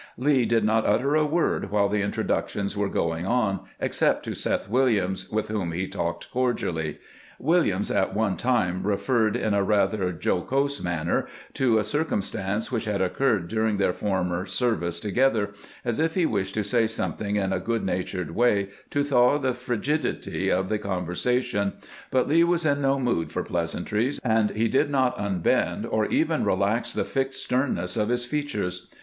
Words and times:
Lee 0.17 0.47
did 0.47 0.63
not 0.63 0.87
utter 0.87 1.13
a 1.13 1.27
word 1.27 1.69
while 1.69 1.87
the 1.87 2.01
introductions 2.01 2.75
were 2.75 2.89
going 2.89 3.27
on, 3.27 3.59
except 3.79 4.25
to 4.25 4.33
Seth 4.33 4.67
Williams, 4.67 5.29
with 5.29 5.47
whom 5.49 5.73
he 5.73 5.87
talked 5.87 6.31
cordially, 6.31 6.97
Williams 7.37 7.91
at 7.91 8.15
one 8.15 8.35
time 8.35 8.81
referred 8.81 9.35
in 9.35 9.53
a 9.53 9.61
rather 9.61 10.11
31 10.11 10.21
482 10.47 10.53
CAMPAIGNING 10.55 10.63
WITH 10.63 10.73
GEANT 10.73 10.81
jocose 10.81 10.83
manner 11.13 11.27
to 11.53 11.77
a 11.77 11.83
circumstance 11.83 12.71
"which 12.71 12.85
had 12.85 12.99
occurred 12.99 13.47
during 13.47 13.77
their 13.77 13.93
former 13.93 14.47
service 14.47 14.99
together, 14.99 15.51
as 15.85 15.99
if 15.99 16.15
he 16.15 16.25
wished 16.25 16.55
to 16.55 16.63
say 16.63 16.87
something 16.87 17.35
in 17.35 17.53
a 17.53 17.59
good 17.59 17.85
natured 17.85 18.31
way 18.31 18.69
to 18.89 19.03
thaw 19.03 19.37
the 19.37 19.53
fri 19.53 19.77
gidity 19.77 20.49
of 20.49 20.67
the 20.67 20.79
conversation; 20.79 21.73
but 22.09 22.27
Lee 22.27 22.43
was 22.43 22.65
in 22.65 22.81
no 22.81 22.97
mood 22.99 23.31
for 23.31 23.43
pleasantries, 23.43 24.17
and 24.23 24.49
he 24.49 24.67
did 24.67 24.89
not 24.89 25.15
unbend, 25.19 25.85
or 25.85 26.07
even 26.07 26.43
relax 26.43 26.91
the 26.91 27.05
fixed 27.05 27.43
sternness 27.43 27.95
of 27.95 28.09
his 28.09 28.25
features. 28.25 28.89